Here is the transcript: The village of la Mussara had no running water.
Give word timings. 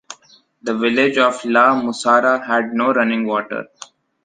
The 0.63 0.75
village 0.75 1.19
of 1.19 1.45
la 1.45 1.79
Mussara 1.79 2.43
had 2.43 2.73
no 2.73 2.91
running 2.91 3.27
water. 3.27 3.67